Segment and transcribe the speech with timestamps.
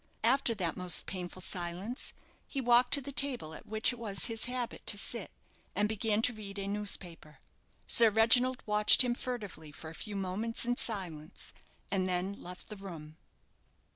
[0.23, 2.11] After that most painful silence,
[2.47, 5.29] he walked to the table at which it was his habit to sit,
[5.75, 7.37] and began to read a newspaper.
[7.85, 11.53] Sir Reginald watched him furtively for a few moments in silence,
[11.91, 13.17] and then left the room.